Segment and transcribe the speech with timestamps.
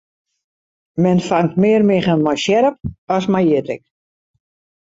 [1.03, 2.75] Men fangt mear miggen mei sjerp
[3.15, 3.83] as mei jittik.